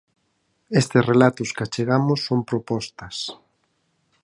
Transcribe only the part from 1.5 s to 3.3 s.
que achegamos son propostas.